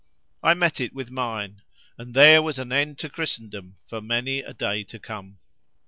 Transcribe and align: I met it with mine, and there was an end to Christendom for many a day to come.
I 0.41 0.55
met 0.55 0.81
it 0.81 0.93
with 0.95 1.11
mine, 1.11 1.61
and 1.95 2.15
there 2.15 2.41
was 2.41 2.57
an 2.57 2.71
end 2.71 2.97
to 2.97 3.07
Christendom 3.09 3.77
for 3.85 4.01
many 4.01 4.39
a 4.39 4.51
day 4.51 4.83
to 4.83 4.97
come. 4.97 5.37